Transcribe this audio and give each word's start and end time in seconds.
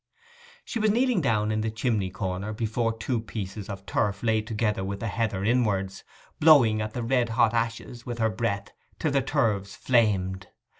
She 0.65 0.79
was 0.79 0.89
kneeling 0.89 1.21
down 1.21 1.51
in 1.51 1.61
the 1.61 1.69
chimney 1.69 2.09
corner, 2.09 2.53
before 2.53 2.97
two 2.97 3.19
pieces 3.21 3.69
of 3.69 3.85
turf 3.85 4.23
laid 4.23 4.47
together 4.47 4.83
with 4.83 4.99
the 4.99 5.07
heather 5.09 5.43
inwards, 5.45 6.03
blowing 6.39 6.81
at 6.81 6.93
the 6.93 7.03
red 7.03 7.29
hot 7.29 7.53
ashes 7.53 8.03
with 8.03 8.17
her 8.17 8.31
breath 8.31 8.69
till 8.97 9.11
the 9.11 9.21
turves 9.21 9.75
flamed. 9.75 10.47